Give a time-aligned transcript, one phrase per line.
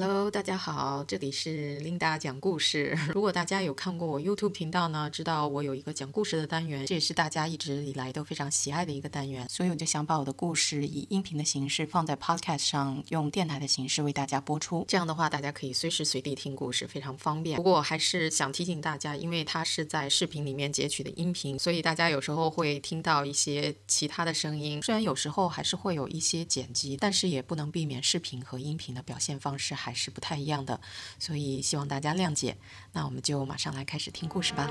[0.00, 2.96] Hello，大家好，这里是 Linda 讲故事。
[3.12, 14.84] 如果大家有看过我 YouTube 频道呢，知道我有一个讲故事的单元，这也是大家一直以来都非常喜爱的一个单元，所以我就想把我的故事以音频的形式放在 Podcast 上，用电台的形式为大家播出。
[14.86, 17.56] 这样的话，大家可以随时随地听故事，非常方便。
[17.56, 24.80] 不过我还是想提醒大家，因为它是在视频里面截取的音频，所以大家有时候会听到一些其他的声音。
[24.80, 29.74] 虽然有时候还是会有一些剪辑，但是也不能避免视频和音频的表现方式。
[29.87, 30.78] 还还是不太一样的，
[31.18, 32.58] 所以希望大家谅解。
[32.92, 34.70] 那我们就马上来开始听故事吧。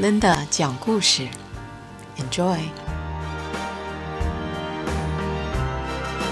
[0.00, 1.28] Linda 讲故事
[2.16, 2.58] ，Enjoy。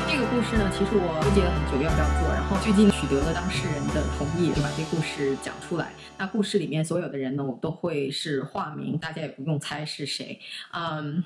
[0.09, 5.93] 这个故事呢，其实我纠结了很久要不要做，然后最近取得了当事人的同意，就把这故事讲出来。
[6.19, 10.41] 那故事里面所有的人呢，我都会是化名，大家也不用猜是谁。
[10.73, 11.23] 嗯。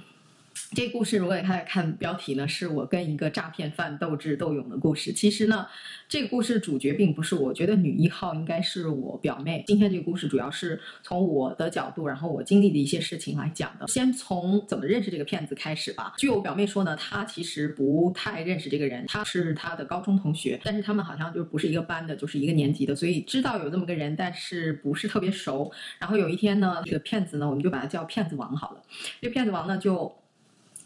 [0.75, 5.13] 这故事如果大家看标题呢，是我跟一个诈骗犯斗智斗勇的故事。
[5.13, 5.67] 其实呢，
[6.09, 9.65] 这个故事主角并不是我，觉得女一号应该是我表妹。
[9.67, 13.87] 今天这个故事主要是从我的角度，然后我经历的一些事情来讲的。
[13.89, 16.15] 先从怎么认识这个骗子开始吧。
[16.19, 25.73] 据我表妹说呢，她其实不太认识这个人，他是她的高中同学，但是他们好像就不是一个班的，就是一个年级的，所以知道有这么个人，但是不是特别熟。
[25.99, 28.83] 然后有一天呢，这个骗子呢，我们就把他叫骗子王好了。
[29.23, 30.15] 这骗子王呢就。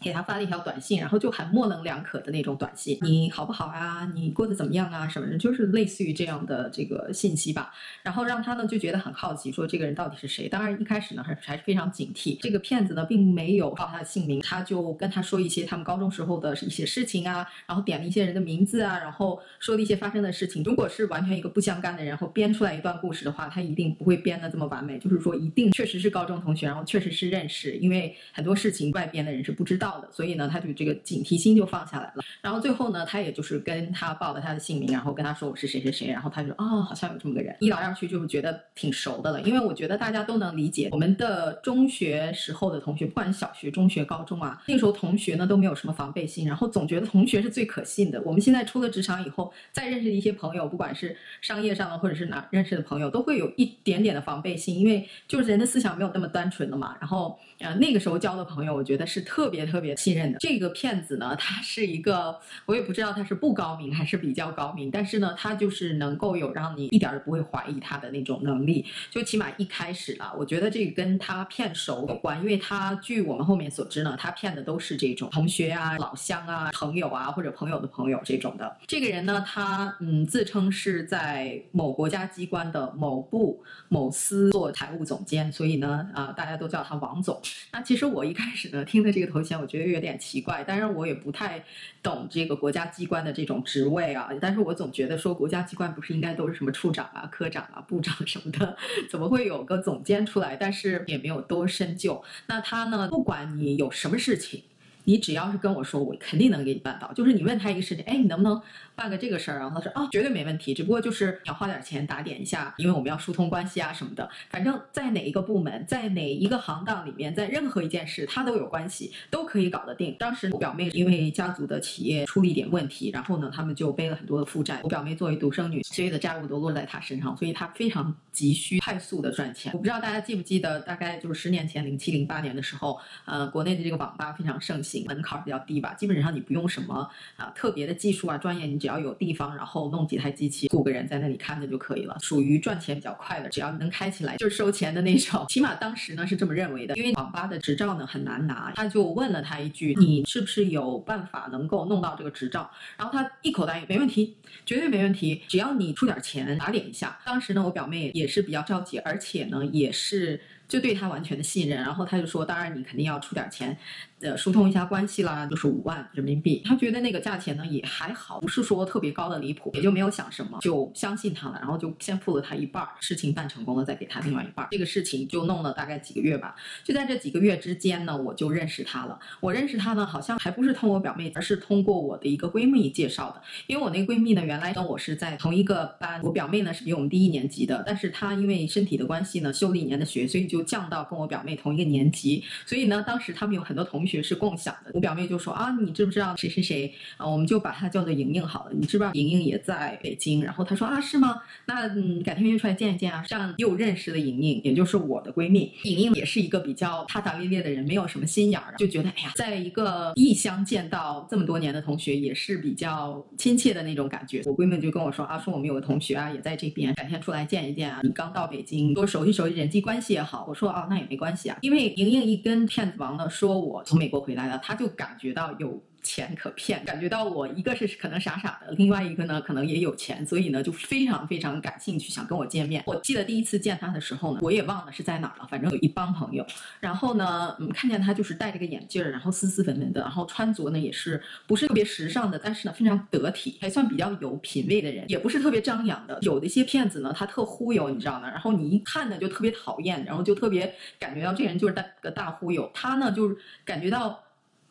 [0.03, 4.11] 给他发了一条短信，然后就很模棱两可的那种短信，你好不好啊？
[4.13, 5.07] 你过得怎么样啊？
[5.07, 7.73] 什么的，就是类似于这样的这个信息吧。
[8.03, 10.49] 然后让他呢就觉得很好奇，说这个人到底是谁？
[10.49, 12.37] 当然一开始呢还还是非常警惕。
[12.41, 20.63] 这个骗子呢并没有报他的姓名，他就跟他说一些他们高中时候的一些事情啊，然后点了一些人的名字啊，然后说了一些发生的事情。
[20.63, 24.97] 如果是完全一个不相干的人，然后编出来一段故事的话，他一定不会编的这么完美。
[24.99, 29.92] 就是说一定确实是高中同学，然后确实是认识，因为很多事情外边的人是不知道。
[30.11, 32.23] 所以呢，他就这个警惕心就放下来了。
[32.41, 36.07] 然后最后呢，他也就是跟他报了他的姓名，然后跟他说我是谁谁谁。
[36.07, 39.41] 然后他就哦，好像有这么个人，一聊上去就是觉得挺熟的了。
[39.41, 48.21] 因为我觉得大家都能理解，我们的中学时候的同学，不管小学、中学、高中啊，那个时候同学呢都没有什么防备心，然后总觉得同学是最可信的。
[48.23, 56.95] 我们现在出了职场以后，再认识一些朋友，不管是商业上的或者是哪认识的朋友，都会有一点点的防备心，因为就是人的思想没有那么单纯了嘛。
[56.99, 60.39] 然后呃那个时候交的朋友，我觉得是特别特别别信任的。
[60.39, 68.85] 这个骗子呢，他是一个，我也不知道他是不高明还是比较高明，但是呢，他就是能够有让你一点都不会怀疑他的那种能力。
[69.11, 78.77] 就起码一开始啊，我觉得这个跟他骗熟有关，因为他据我们后面所知呢，他骗的都是这种同学啊、老乡啊、朋友啊或者朋友的朋友这种的。
[78.87, 87.41] 这个人呢，他嗯自称是在某国家机关的某部某司做财务总监，所以呢啊大家都叫他王总。
[87.71, 91.63] 那其实我一开始呢听的这个头衔，我觉得有点奇怪，当然我也不太
[92.03, 98.77] 懂这个国家机关的这种职位啊，但是我总觉得说国家机关不是应该都是什么处长啊、科长啊、部长 什么的，
[99.09, 100.55] 怎么会有个总监出来？
[100.55, 102.23] 但是也没有多深究。
[102.45, 104.61] 那他呢，不管你有什么事情，
[105.05, 107.11] 你只要是跟我说，我肯定能给你办到。
[107.13, 108.61] 就是你问他一个事情，哎，你能不能？
[108.95, 114.29] 办个这个事儿，然后他说啊，绝对没问题，只不过就是你要花点钱打点一下，因为我们要疏通关系啊什么的。
[114.51, 120.15] 反正，在哪一个部门，在哪一个行当里面，在任何一件事，他都有关系，都可以搞得定。
[120.19, 124.79] 当时我表妹因为家族的企业出了一点问题，然后呢，他们就背了很多的负债。
[124.83, 129.73] 我表妹作为独生女，所有的债务都落在她身上，所以她非常急需快速的赚钱。
[129.73, 138.83] 我不知道大家记不记得，大概就是十年前，零七零八年的时候，呃，国内的这个网吧非常盛行，门槛比较低吧，基本上你不用什么啊特别的技术啊专业，你。
[138.83, 143.47] 只要有地方，然后弄几台机器，雇个人在那里看着就可以了，属于赚钱比较快的。
[143.47, 145.45] 只要能开起来，就是收钱的那种。
[145.47, 148.73] 起码当时呢是这么认为的，因为网吧的执照呢很难拿。
[148.75, 161.77] 他就问了他一句：“你是不是有办法能够弄到这个执照？”然后他一口答应：“没问题，绝对没问题，只要你出点钱打点一下。”当时呢，我表妹也是比较着急，而且呢也是就对他完全的信任。
[161.79, 163.77] 然后他就说：“当然你肯定要出点钱。”
[164.23, 166.61] 呃，疏通一下关系啦，就是五万人民币。
[166.63, 171.59] 他觉得那个价钱呢也还好，不是说特别高的离谱，也就没有想什么，就相信他了。
[171.59, 174.65] 然后就先付了他一半，事情办成功了再给他另外一半。
[174.71, 176.55] 这个事情就弄了大概几个月吧。
[176.83, 179.19] 就在这几个月之间呢，我就认识他了。
[179.41, 183.41] 我认识他呢，好像还不是通过表妹，而是通过我的一个闺蜜介绍的。
[183.67, 194.91] 因为我那个闺蜜呢，原来跟我是在同一个班，我表妹呢是比我们低一年级的，但是她因为身体的关系呢，休了一年的学，所以就降到跟我表妹同一个年级，所以呢，当时他们有很多同学学是共享的。
[194.93, 197.27] 我表妹就说啊，你知不知道谁谁谁啊？
[197.27, 198.71] 我们就把她叫做莹莹好了。
[198.73, 200.43] 你知不知道莹莹也在北京？
[200.43, 201.41] 然后她说啊，是吗？
[201.65, 203.23] 那嗯，改天约出来见一见啊。
[203.27, 205.71] 这样又认识了莹莹，也就是我的闺蜜。
[205.83, 214.41] 莹莹也是一个比较大大咧咧的人，没有什么心眼儿，就觉得哎呀，在一个异乡见到这么多年的同学，也是比较亲切的那种感觉。
[214.45, 217.99] 我闺蜜就跟我说啊，说我们有个同学啊，也在这边，改天出来见一见啊。
[218.03, 220.45] 你刚到北京，多熟悉熟悉人际关系也好。
[220.47, 225.81] 我说啊，那也没关系啊，因为莹莹一跟骗子王呢说我从美国回来了，他就感觉到有。
[226.03, 232.83] 钱可骗，感觉到我一个是可能傻傻的，另外一个呢可能也有钱，所以呢就非常非常感兴趣，想跟我见面。
[232.85, 236.45] 我记得第一次见他的时候呢，我也忘了是在哪儿了，反正有一帮朋友。
[236.79, 246.19] 然后呢，嗯，看见他就是戴着个眼镜儿，然后斯斯文文的，然后穿着呢也是不是特别时尚的，但是呢非常得体，还算比较有品位的人，也不是特别张扬的。
[246.21, 248.29] 有的一些骗子呢，他特忽悠，你知道吗？
[248.29, 252.69] 然后你一看呢就特别讨厌，然后就特别感觉到这人就是大个大忽悠。
[252.73, 254.23] 他呢就是感觉到。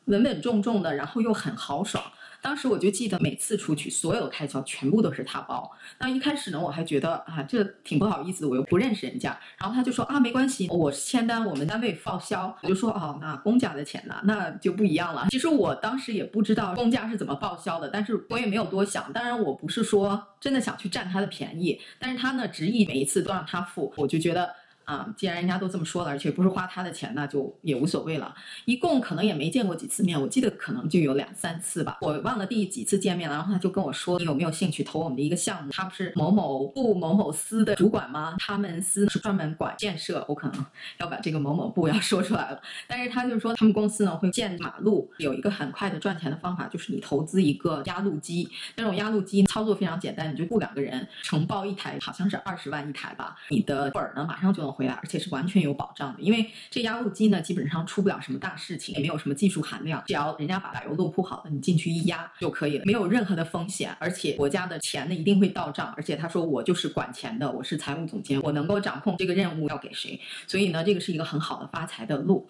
[0.07, 2.03] 稳稳重重的，然后又很豪爽。
[2.41, 5.71] 当时我就记得，每次出去，所有的开销全部都是他包。
[6.01, 9.39] 那一开始呢，我还觉得啊，这挺不好意思，我又不认识人家。
[9.57, 12.53] 然后他就说啊，没关系，我签单，我们单位报销。
[12.63, 15.29] 我就说哦，那公家的钱呢，那就不一样了。
[15.31, 19.13] 其实我当时也不知道公家是怎么报销的，但是我也没有多想。
[19.13, 24.53] 当然，我不是说真的想去占他的便宜，但是他呢执意每一次都让他付，我就觉得。
[24.85, 28.35] 啊，既然人家都这么说了，而且不是花他的钱，那就也无所谓了。
[28.65, 33.37] 一共可能也没见过几次面，我记得可能就有两三次吧，我忘了第几次见面了。
[33.37, 35.71] 然后他就跟我说，你有没有兴趣投我们的一个项目？
[35.71, 38.35] 他不是某某部某某司的主管吗？
[38.39, 40.67] 他们司是专门管建设，我可能
[40.99, 42.61] 要把这个某某部要说出来了。
[42.89, 48.49] 但是他就是说，他们公司呢会建马路，有一个很快的赚钱的方法，就是你投资一个压路机。
[48.75, 54.72] 那种压路机操作非常简单，你就雇两个人承包一台，好像是二十万一台吧，你的本儿呢马上就能。
[54.73, 72.49] 回来，而且是完全有保障的，因为这压路机呢，基本上出不了什么大事情，也没有什么技术含量，只要人家把柏油路铺好了，你进去一压就可以了，没有任何的风险，而且国家的钱呢一定会到账，而且他说我就是管钱的，我是财务总监，我能够掌控这个任务要给谁，所以呢，这个是一个很好的发财的路。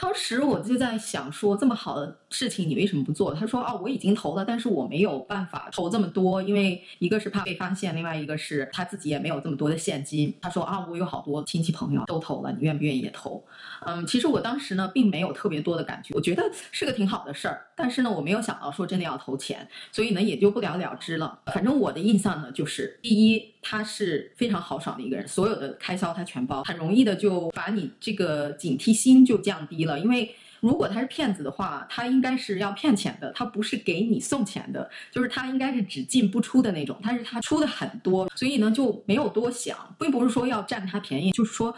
[0.00, 3.34] 当时我就在想说，这么好的事情你为什么不做？
[3.34, 13.44] 他说：“哦，我已经投了，但是我没有办法投这么多，因为一个是怕被发现，另外一个是他自己也没有这么多的现金。”他说：“啊，我有好多亲戚朋友都投了，你愿不愿意也投？”
[13.84, 21.40] 嗯，其实我当时呢并没有特别多的感觉，我觉得是个挺好的事儿，但是呢我没有想到说真的要投钱，所以呢也就不了了之了。
[21.46, 29.98] 反正我的印象呢就是，第一他是非常豪爽的一个人，所有的开销他全包，很容易的就把你这个警惕心就降低了。
[29.98, 41.74] 因为如果他是骗子的话，他应该是要骗钱的，他不是给你送钱的，就是他应该是只进不出的那种，但是他出的很多，所以呢就没有多想，并不是说要占他便宜，就是说。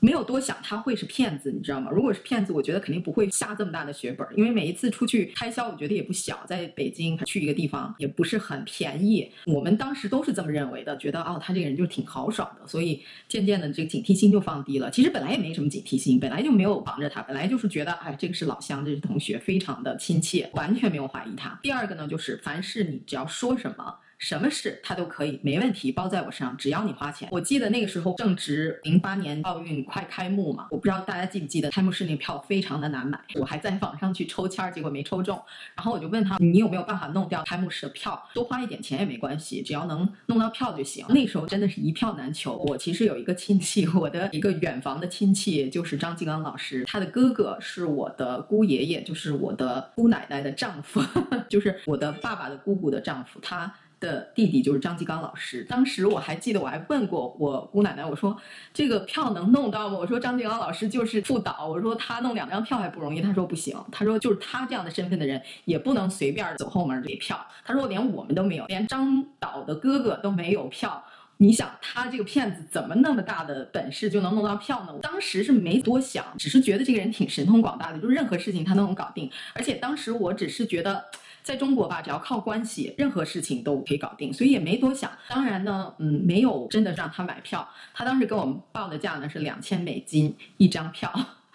[0.00, 1.90] 没有多想他会是骗子，你知道吗？
[1.92, 9.30] 如果是骗子，我觉得肯定不会下这么大的血本，因为每一次出去开销，我觉得也不小，在北京去一个地方也不是很便宜。
[9.46, 14.90] 我们当时都是这么认为的，觉得哦，他这个人就挺豪爽的，所以渐渐的这个警惕心就放低了。
[14.90, 21.58] 其实本来也没什么警惕心，本来就没有防着他，本来就是觉得哎，这个是老乡，这是同学，非常的亲切，完全没有怀疑他。
[21.62, 23.94] 第二个呢，就是凡是你只要说什么。
[24.20, 27.26] 什么事他都可以，没问题，包在我身上，只要你花钱。
[27.32, 35.42] 我记得那个时候正值零八年奥运快开幕嘛，我不知道大家记不记得开幕式那票非常的难买，我还在网上去抽签儿，结果没抽中。
[35.74, 38.22] 然后我就问他，你有没有办法弄掉开幕式的票？
[38.34, 41.02] 多花一点钱也没关系，只要能弄到票就行。
[41.08, 42.58] 那时候真的是一票难求。
[42.68, 51.00] 我其实有一个亲戚，我的一个远房的亲戚就是张继刚老师，他的哥哥是我的姑爷爷，就是我的姑奶奶的丈夫，
[51.48, 53.74] 就是我的爸爸的姑姑的丈夫，他。
[54.00, 55.62] 的弟弟就是张继刚老师。
[55.68, 58.36] 当时我还记得，我还问过我姑奶奶，我说
[58.72, 59.96] 这个票能弄到吗？
[59.98, 63.20] 我说张继刚老师就是副导，我说他弄两张票还不容易。
[63.20, 67.38] 他说不行，他说就是他这样的身份的人也不能随便走后门给票。
[67.64, 71.04] 他说连我们都没有，连张导的哥哥都没有票。
[71.42, 74.92] 你想他这个骗子怎么那么大的本事就能弄到票呢？
[74.94, 79.30] 我当时是没多想，只是觉得这个人挺神通广大的，就是任何事情他都能搞定。
[79.54, 81.04] 而且当时我只是觉得。
[81.42, 85.10] 在中国吧，只要靠关系，任何事情都可以搞定，所以也没多想。
[85.26, 87.66] 当然呢，嗯，没有真的让他买票。
[87.94, 91.10] 他当时给我们报的价呢是两千美金一张票。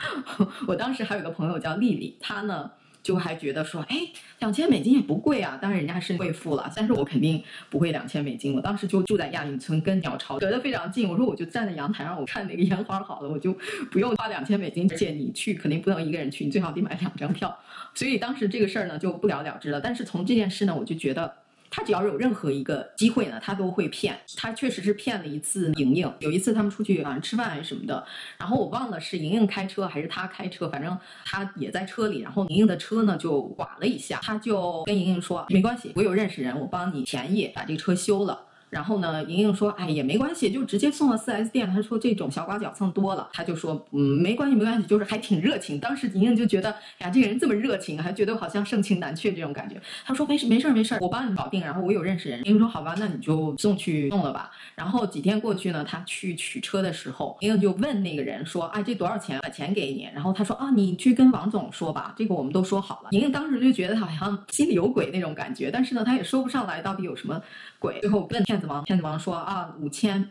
[0.67, 2.71] 我当时还有个朋友叫丽丽，她呢。
[3.05, 3.97] 就还觉得说，哎，
[4.39, 8.55] 两千美金也不贵啊，当然人家是贵妇了，但是我肯定不会两千美金。
[8.55, 11.07] 我当时就住在亚运村，跟鸟巢隔得非常近。
[11.07, 13.55] 我说我就站在阳台上，我看哪个烟花好了，我就
[13.91, 14.91] 不用花两千美金。
[14.91, 17.55] 而且你去肯定不能一个人去，你最好得买两张票。
[17.93, 19.79] 所以当时这个事儿呢就不了了之了。
[19.79, 21.31] 但是从这件事呢，我就觉得。
[21.75, 24.17] 他只要有任何一个机会呢，他都会骗。
[24.37, 26.09] 他确实是骗了一次莹莹。
[26.19, 28.01] 有一次他们出去好像吃饭还是什么的，
[28.37, 32.21] 然后我忘了是莹莹开车还是他开车，反正他也在车里。
[32.21, 38.39] 然后莹莹的车呢就剐了一下，他就跟莹莹说没关系，我有认识人，我帮你便宜把这个车修了。
[38.75, 51.61] 然后呢，莹莹说：“哎，也没关系，就直接送到 4S 店。”他说：“这种小刮脚蹭多了。”他就说：“嗯，没关系，没关系，就是还挺热情。”当时莹莹就觉得：“呀，这个人这么热情，还觉得好像盛情难却这种感觉。”他说：“没事，没事，没事，我帮你搞定。
[51.61, 59.39] 然后我有认识人。”莹莹说：“好吧，那你就送去弄了吧。”然后几天过去呢，他去取车的时候，莹莹就问那个人说：“哎，这多少钱？
[59.41, 67.41] 把钱给你。”然后他说：“啊，你去跟王总说吧，这个我们都说好了。”莹莹当时就觉得好像心里有鬼那种感觉，但是呢，他也说不上来到底有什么
[67.79, 67.99] 鬼。
[68.01, 69.35] 最后问骗子王，骗子王说。
[69.35, 70.29] 啊，五千，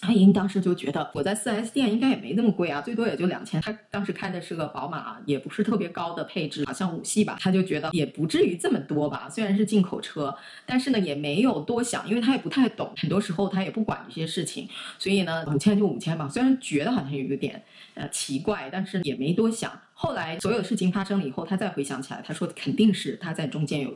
[0.00, 3.60] 阿莹当时就觉得我在四 S 店应该也没那么贵啊，最多也就两千。
[3.60, 7.36] 他当时开的是个宝马，也不是特别高的配置，好像五系吧。
[7.40, 16.28] 他就觉得也不至于这么多吧，虽然是进口车，但是呢也没有多想，因为他也不太懂，很多时候他也不管这些事情，所以呢五千就五千吧。
[16.28, 17.62] 虽然觉得好像有一点
[17.94, 19.72] 呃奇怪，但是也没多想。
[19.94, 23.94] 后来所有的事情发生了以后，他再回想起来，他说肯定是他在中间有。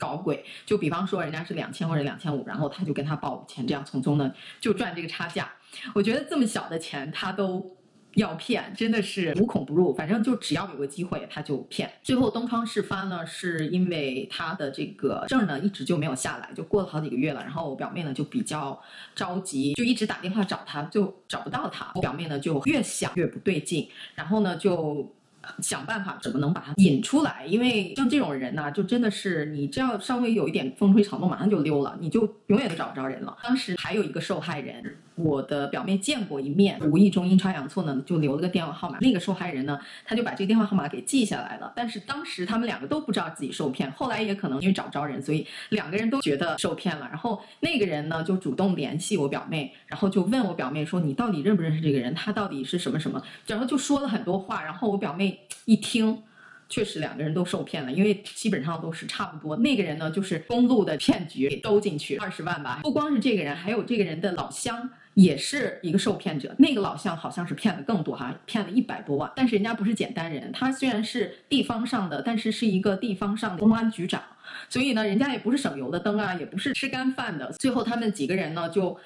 [0.00, 5.52] 搞鬼，就比方说人家是两千或者两千五，然后他就跟他报五千，这样从中呢就赚这个差价。
[5.94, 7.76] 我觉得这么小的钱他都
[8.14, 9.94] 要骗，真的是无孔不入。
[9.94, 11.92] 反正就只要有个机会他就骗。
[12.02, 17.42] 最后东窗事发呢，是因为他的这个证呢一直就没有下来，就过了好几个月了。
[17.42, 18.80] 然后我表妹呢就比较
[19.14, 21.92] 着急，就一直打电话找他，就找不到他。
[21.94, 25.14] 我表妹呢就越想越不对劲，然后呢就。
[25.62, 27.44] 想办法怎么能把他引出来？
[27.46, 33.36] 因为像这种人呢，就真的是你只要稍微有一点风吹草动，马上就溜了，你就永远都找不着人了。
[33.42, 34.96] 当时还有一个受害人。
[35.16, 38.96] 我的表妹见过一面，无意中阴差阳错呢，就留了个电话号码。
[39.02, 41.70] 那个受害人呢，他就把这个电话号码给记下来了。
[41.76, 47.06] 但是当时他们两个都不知道自己受骗，后来也可能因为找不着人，所以两个人都觉得受骗了。
[47.10, 52.14] 然后那个人呢，就主动联系我表妹，然后就问我表妹说：“你到底认不认识这个人？
[52.14, 54.62] 他到底是什么什么？”然后就说了很多话。
[54.62, 55.29] 然后我表妹
[55.64, 56.22] 一听，
[56.68, 59.56] 确实两个人都受骗了，因为基本上都是差不多。
[59.56, 62.80] 那个人呢，就是公路的骗局给兜进去二十万吧。
[62.82, 64.90] 不光是这个人，还有这个人的老乡。
[65.14, 69.30] 也是一个受骗者，那个老乡好像是骗的更多哈，骗了一百多万。
[69.34, 74.22] 但是人家不是简单人，他虽然是地方上的，但是是一个地方上的公安局长，
[74.68, 77.50] 所以呢，人家也不是省油的灯啊，也不是吃干饭的。
[77.58, 78.96] 最后他们几个人呢，就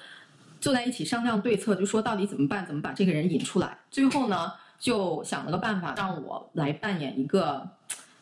[0.61, 3.79] 坐在一起商量对策，就说到底怎么办，怎么把这个人引出来。
[3.89, 7.67] 最后呢，就想了个办法，让我来扮演一个。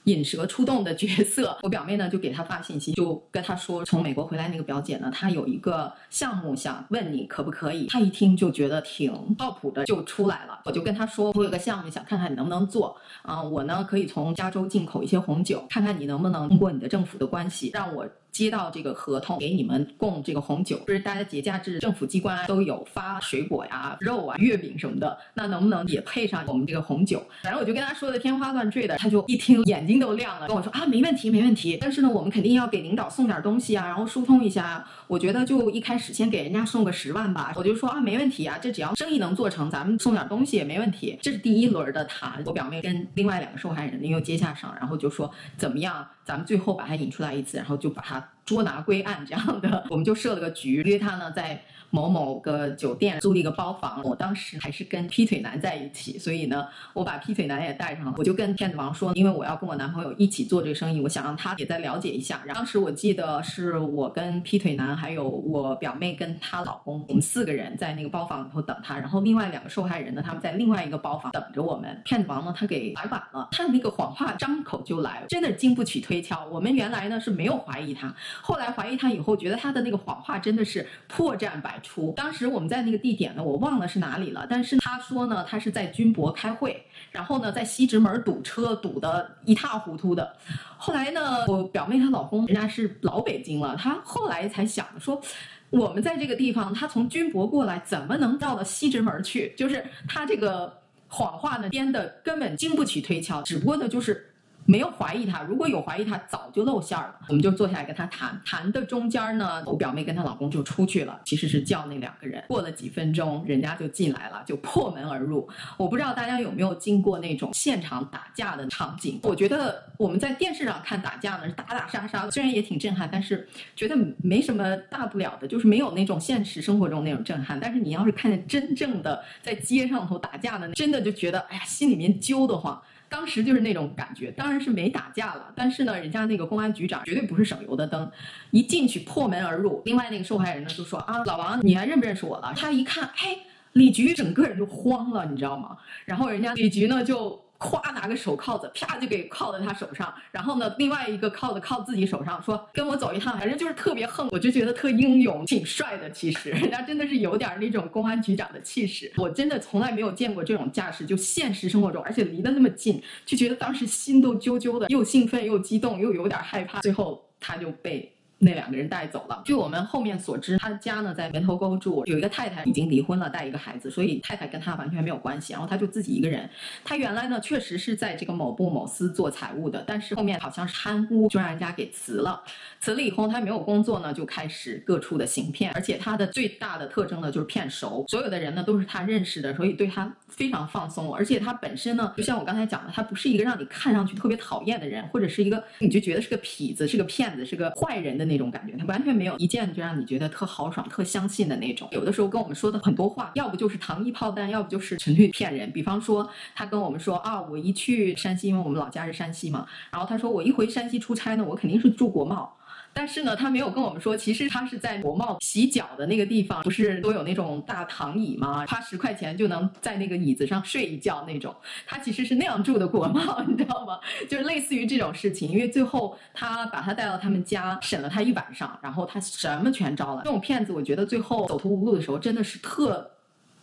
[0.05, 7.87] 引蛇出洞的角色，我表妹呢就给他发信息，就跟他说，从美国回来那个表姐呢，她有一个项目想问你可不可以。
[7.87, 10.59] 他一听就觉得挺靠谱的，就出来了。
[10.65, 18.05] 我就跟他说，我有个项目想看看你能不能做啊，我呢可以从加州进口一些红酒，看看你能不能通过你的政府的关系让我。
[18.33, 27.23] 接到这个合同，给你们供这个红酒，就是大家节假日政府机关都有发水果呀、肉啊、月饼什么的，那能不能也配上我们这个红酒？
[27.43, 31.77] 反正我就跟他说的天花乱坠的，他就一听眼睛都亮了，跟我说啊，没问题，没问题。
[31.79, 34.83] 但是呢，我们肯定要给领导送点东西啊，然后疏通一下。
[35.07, 37.53] 我觉得就一开始先给人家送个十万吧。
[37.55, 41.19] 我就说啊，没问题啊，这只要生意能做成，咱们送点东西也没问题。
[41.21, 46.07] 这是第一轮的谈，我表妹跟另外两个受害人又接下上，然后就说怎么样？
[46.25, 51.63] 咱们最后把他引出来一次，然后就把他捉拿归案，这样的，我们就设了个局，约他呢在。
[51.93, 58.15] 某某个酒店租了一个包房，我当时还是跟劈腿男在一起，所以呢，我把劈腿男也带上了。
[58.17, 62.41] 我就跟骗子王说，因为我要跟我男朋友一起做这个生意，我想让他也再了解一下。
[62.47, 68.97] 然后当时我记得是我跟劈腿男，还有我表妹跟她老公，我们四个人在那个包房里头等他。
[68.97, 72.01] 然后另外两个受害人呢，他们在另外一个包房等着我们。
[72.03, 76.43] 骗子王呢，他给来晚了，他的那个谎话张口就来，真的经不起推敲。
[76.47, 81.79] 我们原来呢是没有怀疑他，后来怀疑他以后，觉得他的那个谎话真的是破绽百。
[81.83, 84.47] 出当时我们在那个地点呢，我忘了是哪里了。
[84.49, 90.35] 但是他说呢，他是在军博开会，然后呢在西直门堵车，堵得一塌糊涂的。
[90.77, 95.21] 后来呢，我表妹她老公人家是老北京了，他后来才想说，
[95.69, 99.53] 我们在这个地方，他从军博过来，怎么能到了西直门去？
[99.55, 104.29] 就是他这个谎话呢编的根本经不起推敲，只不过呢就是。
[104.65, 107.15] 没有怀疑他，如果有怀疑他，早就露馅了。
[107.27, 112.43] 我们就坐下来跟他谈，谈的中间呢，我表妹跟她老公就出去了，其实是叫那两个人。
[112.47, 115.47] 过了几分钟，人家就进来了，就破门而入。
[115.77, 119.19] 我不知道大家有没有经过那种现场打架的场景？
[119.23, 127.59] 我觉得我们在电视上看打架呢，是打打杀杀，虽然也挺震撼，但是觉得没什么大不了的，就是没有那种现实生活中那种震撼。
[127.59, 132.81] 但是你要是看见真正的在街上头打架的，真的就觉得哎呀，心里面揪得慌。
[133.13, 138.11] 当时就是那种感觉，当然是没打架了，但是呢，人家那个公安局长绝对不是省油的灯，
[138.49, 139.83] 一进去破门而入。
[139.85, 142.51] 另外那个受害人呢就说啊，老王，你还认不认识我了？
[142.55, 143.37] 他一看，嘿，
[143.73, 145.77] 李局整个人就慌了，你知道吗？
[146.05, 147.39] 然后人家李局呢就。
[147.63, 150.13] 咵，拿个手铐子，啪就给铐在他手上。
[150.31, 153.37] 然后呢，另外一个铐子铐自己手上，说跟我走一趟。
[153.39, 156.11] 反正就是特别横，我就觉得特英勇，挺帅的。
[156.11, 159.11] 其实 人家真的是有点那种公安局长的气势。
[159.17, 166.79] 我真的从来没有见过这种架势，就现实生活中，而且离得那么近，就觉得当时心都揪揪的，又兴奋又激动，又有点害怕。
[166.81, 168.12] 最后他就被。
[168.43, 169.41] 那两个人带走了。
[169.45, 175.53] 据我们后面所知，他家呢在门头沟住，有一个太太已经离婚了，带一个孩子，所以太太跟他完全没有关系。
[175.53, 176.49] 然后他就自己一个人。
[176.83, 182.43] 他原来呢确实是在这个某部某司做财务的，但是后面好像是贪污，就让人家给辞了。
[182.79, 191.13] 辞了以后，他没有工作呢，就开始各处的行骗，而且他的最大的特征呢就是骗熟，所有的人呢都是他认识的，所以对他非常放松。
[191.15, 201.87] 而且他本身呢，就像我刚才讲的，他不是一个让你看上去特别讨厌的人，或者是一个你就觉得是个痞子、是个骗子、是个坏人的那那种感觉，他完全没有一见就让你觉得特豪爽、特相信的那种。
[201.91, 205.71] 有的时候跟我们说的很多话，要不就是糖衣炮弹，要不就是纯粹骗人。
[205.71, 212.57] 比方说，他跟我们说啊，我一去山西，因为我们老家是山西嘛，然后他说我一回山西出差呢，我肯定是住国贸。
[212.93, 218.65] 但是呢，他没有跟我们说，其实他是在国贸洗脚的那个地方，不是都有那种大躺椅吗？
[218.67, 221.55] 花十块钱就能在那个椅子上睡一觉那种。
[221.85, 223.99] 他其实是那样住的国贸， 你知道吗？
[224.29, 225.49] 就是类似于这种事情。
[225.49, 230.21] 因为最后他把他带到他们家审了他一晚上，然后他什么全招了。
[230.23, 233.09] 这种骗子，我觉得最后走投无路的时候，真的是特。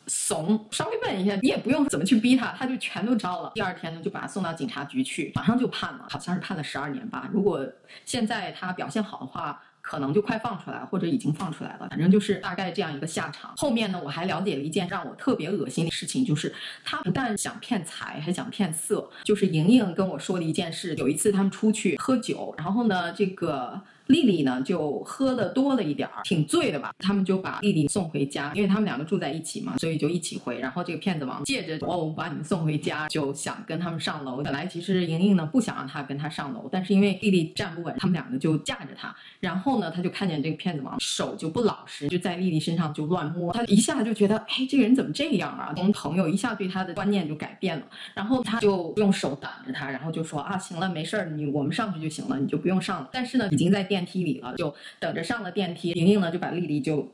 [0.07, 3.53] 怂，稍微问一下，你也不用怎么去逼他，他就全都招了。
[3.55, 7.29] 第二天呢，就把他送到警察局去，马上就判了，好像是判了十二年吧。
[7.33, 7.65] 如果
[8.05, 11.89] 现在他表现好的话，可能就快放出来，或者已经放出来了。
[11.91, 13.53] 反正就是大概这样一个下场。
[13.57, 16.55] 后面呢，我还了解了一件让我特别恶心的事情，就是
[16.85, 19.09] 他不但想骗财，还想骗色。
[19.25, 23.81] 就是莹莹跟我说的一件事，有一次他们出去喝酒，然后呢，这个。
[24.07, 26.93] 丽丽呢就喝的多了一点儿，挺醉的吧？
[26.99, 30.59] 他们就把丽丽送回家，因为他们两个住在一起嘛，所以就一起回。
[30.59, 34.43] 然后这个骗子王借着哦把你们送回家，就想跟他们上楼。
[34.43, 39.15] 本来其实莹莹呢不想让他跟他上楼，但是因为丽丽站不稳，他们两个就架着他。
[39.39, 43.53] 然后呢，他就看见这个骗子王手就不老实，就在丽丽身上就乱摸。
[43.53, 45.73] 他一下就觉得，哎，这个人怎么这样啊？
[45.77, 47.87] 从朋友一下对他的观念就改变了。
[48.15, 53.09] 然后他就用手挡着他，然后就说啊，行了，没事儿，你我们上去就行了，你就不用上了。
[53.13, 54.00] 但是呢，已经在电。
[54.01, 55.91] 电梯里了，就等着上了电梯。
[55.91, 57.07] 莹莹呢，就把丽丽就。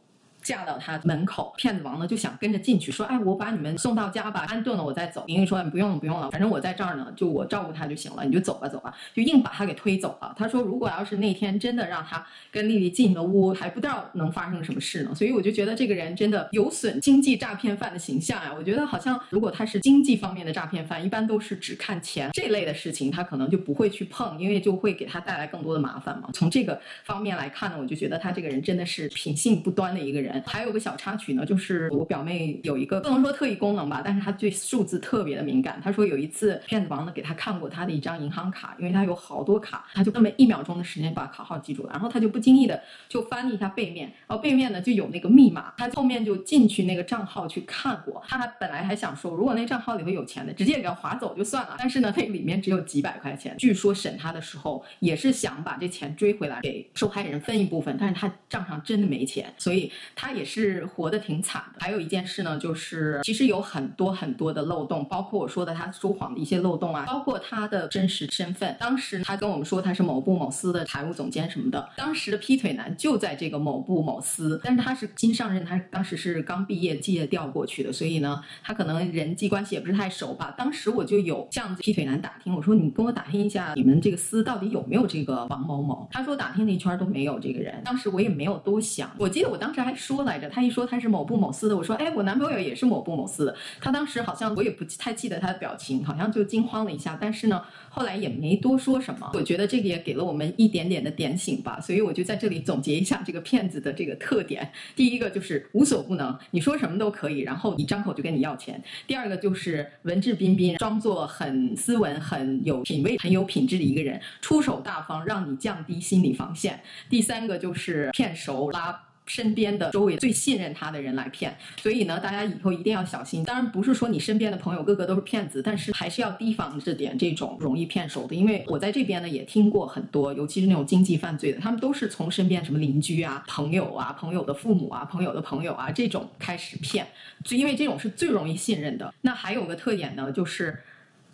[0.46, 10.32] 架到他门口，骗子王呢就想跟着进去，说：“哎，我把你们送到家吧，安顿了我再走。”莹莹说：“不用了，不用了，反正我在这儿呢，就我照顾他就行了，你就走吧，走吧。”就硬把他给推走了。
[10.38, 18.54] 他说：“如果要是那天真的让他跟丽丽进了屋，还不知道能发生什么事呢。”所以我就觉得这个人真的有损经济诈骗犯的形象呀。
[18.56, 26.28] 我觉得好像如果他是经济方面的诈骗犯，一般都是只看钱这类的事情，他可能就不会去碰，因为就会给他带来更多的麻烦嘛。
[26.32, 30.35] 从这个方面来看呢，我就觉得他这个人真的是品性不端的一个人。
[30.46, 31.16] 还有个小插。
[31.16, 35.80] 曲呢，就是我表妹有一个不能说特异功能吧，但是她对数字特别的敏感。
[35.82, 48.22] 她说有一次骗子王呢给她看过她的一张银行卡，因为她有好多卡，她就那么一秒钟的时间把卡号记住了，然后她就不经意的就翻了一下背面，然后背面呢就有那个密码，她后面就进去那个账号去看过。
[48.28, 51.76] 她还本来还想说，如果那账号里头有钱的，直接给他划走就算了。
[51.78, 53.56] 但是呢，那里面只有几百块钱。
[53.56, 61.06] 据说审他的时候也是想把这钱追回来给受害人分一部分，但是他账上真的没钱，所以她他也是活。
[61.06, 61.78] 得挺惨的。
[61.78, 68.76] 还有一件事呢，就是其实有很多很多的漏洞，包括我说的他说谎的一些漏洞啊，包括他的真实身份。
[68.80, 80.52] 当时他跟我们说他是某部某司的财务总监什么的，当时的劈腿男就在这个某部某司，但是他是新上任，他当时是刚毕业借调过去的，所以呢，他可能人际关系也不是太熟吧。
[80.58, 86.08] 当时我就有向劈腿男打听，我说你跟我打听一下，你们这个司到底有没有这个王某某？
[86.10, 87.80] 他说打听了一圈都没有这个人。
[87.84, 90.96] 当时我也没有多想，我记得我当时还说说来着，他一说他。
[90.98, 93.54] 是某部某司的，我说，哎，我男朋友也是某部某司的。
[93.82, 99.30] 他当时好像我也不太记得他的表情，好像就惊慌了一下，但是呢，后来也没多说什么。
[99.34, 108.74] 我觉得这个也给了我们一点点的点醒吧，所以我就在这里总结一下这个骗子的这个特点：第一个就是无所不能，你说什么都可以，然后一张口就跟你要钱；
[109.06, 116.72] 第二个就是文质彬彬，装作很斯文、很有品味、很有品质的一个人，出手大方，让你降低心理防线；
[117.10, 119.02] 第三个就是骗熟拉。
[119.26, 123.44] 身边的周围最信任他的人来骗，所以呢，大家以后一定要小心。
[123.44, 128.34] 当然不是说你身边的朋友个个都是骗子，但是还是要提防着点这种容易骗熟的。
[128.34, 137.06] 因为我在这边呢也听过很多，尤其是那种经济犯罪的，他们都是从身边什么邻居啊、朋友啊、朋友的父母啊、朋友的朋友啊这种开始骗，
[137.44, 139.12] 就因为这种是最容易信任的。
[139.22, 140.78] 那还有个特点呢，就是。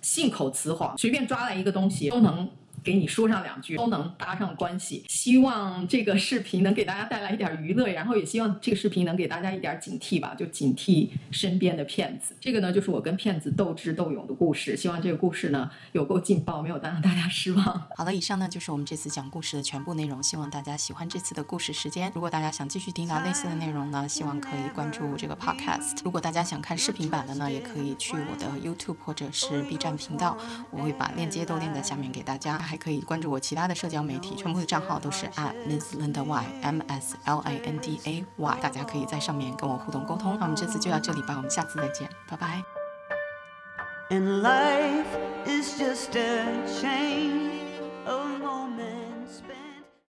[0.01, 2.51] 信口雌黄，随便抓来一个东西都能。
[2.83, 12.35] 给你说上两句都能搭上关系，希望这个视频能给大家带来一点娱乐，然后也希望这个视频能给大家一点警惕吧，就警惕身边的骗子。
[12.41, 14.77] 这个呢，就是我跟骗子斗智斗勇的故事。
[14.77, 17.65] 希望这个故事呢有够劲爆，没有让大家失望。
[17.97, 22.11] 好了，以上呢就是我们这次讲故事的全部内容，希望大家喜欢这次的故事时间。
[22.15, 25.99] 如果大家想继续听到类似的内容呢，希望可以关注这个 podcast。
[26.05, 30.37] 如果大家想看视频版的呢，也可以去我的 YouTube 或者是 B 站频道，
[30.71, 33.39] 我会把链接都链在下面给大家，还可以关注我。
[33.39, 40.39] 其他的社交媒体全部的账号都是 at Miss Linda Y M S L I N D A Y，大家可以在上面跟我互动沟通。
[40.41, 42.63] 那我们这次就到这里吧，我们下次再见，拜拜。
[44.09, 45.05] Life
[45.45, 46.47] is just a
[46.81, 47.51] chain
[48.07, 48.41] of